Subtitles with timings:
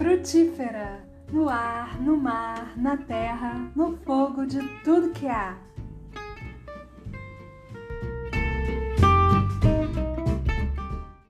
[0.00, 5.58] frutífera, no ar, no mar, na terra, no fogo de tudo que há.